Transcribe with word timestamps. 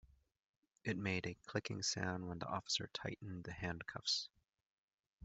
It 0.83 0.97
made 0.97 1.27
a 1.27 1.35
clicking 1.45 1.83
sound 1.83 2.27
when 2.27 2.39
the 2.39 2.47
officer 2.47 2.89
tightened 2.91 3.43
the 3.43 3.51
handcuffs. 3.53 4.29